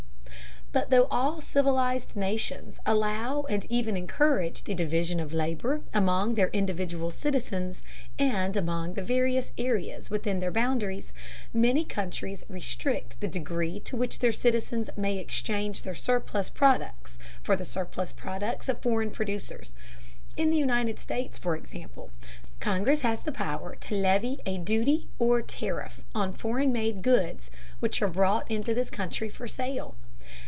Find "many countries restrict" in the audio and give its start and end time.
11.53-13.19